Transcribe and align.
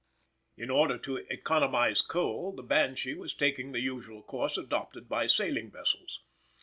In 0.57 0.71
order 0.71 0.97
to 0.97 1.17
economise 1.29 2.01
coal 2.01 2.53
the 2.55 2.63
Banshee 2.63 3.13
was 3.13 3.35
taking 3.35 3.71
the 3.71 3.81
usual 3.81 4.23
course 4.23 4.57
adopted 4.57 5.07
by 5.07 5.27
sailing 5.27 5.69
vessels. 5.69 6.23